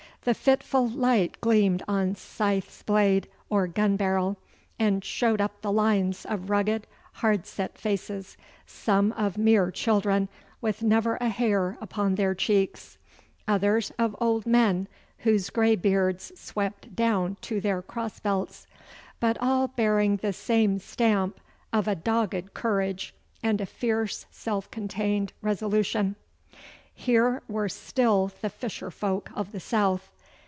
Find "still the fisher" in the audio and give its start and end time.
27.69-28.91